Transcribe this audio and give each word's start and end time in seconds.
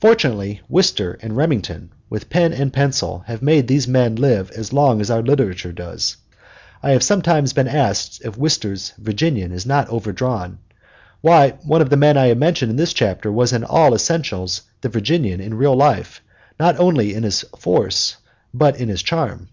Fortunately, 0.00 0.62
Wister 0.66 1.18
and 1.20 1.36
Remington, 1.36 1.90
with 2.08 2.30
pen 2.30 2.54
and 2.54 2.72
pencil, 2.72 3.22
have 3.26 3.42
made 3.42 3.68
these 3.68 3.86
men 3.86 4.16
live 4.16 4.50
as 4.52 4.72
long 4.72 4.98
as 4.98 5.10
our 5.10 5.20
literature 5.20 5.74
lives. 5.78 6.16
I 6.82 6.92
have 6.92 7.02
sometimes 7.02 7.52
been 7.52 7.68
asked 7.68 8.22
if 8.24 8.38
Wister's 8.38 8.94
"Virginian" 8.96 9.52
is 9.52 9.66
not 9.66 9.90
overdrawn; 9.90 10.56
why, 11.20 11.50
one 11.66 11.82
of 11.82 11.90
the 11.90 11.98
men 11.98 12.16
I 12.16 12.28
have 12.28 12.38
mentioned 12.38 12.70
in 12.70 12.76
this 12.76 12.94
chapter 12.94 13.30
was 13.30 13.52
in 13.52 13.62
all 13.62 13.94
essentials 13.94 14.62
the 14.80 14.88
Virginian 14.88 15.38
in 15.42 15.52
real 15.52 15.76
life, 15.76 16.22
not 16.58 16.78
only 16.80 17.12
in 17.12 17.22
his 17.22 17.42
force 17.58 18.16
but 18.54 18.80
in 18.80 18.88
his 18.88 19.02
charm. 19.02 19.50